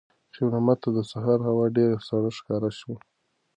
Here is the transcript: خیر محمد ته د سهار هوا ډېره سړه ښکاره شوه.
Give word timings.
خیر 0.33 0.47
محمد 0.51 0.77
ته 0.83 0.89
د 0.97 0.99
سهار 1.11 1.39
هوا 1.49 1.65
ډېره 1.77 1.97
سړه 2.07 2.29
ښکاره 2.37 2.69
شوه. 2.79 2.95